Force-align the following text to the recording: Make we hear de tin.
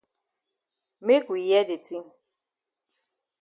Make 1.05 1.25
we 1.31 1.39
hear 1.49 1.63
de 1.69 1.77
tin. 1.87 2.03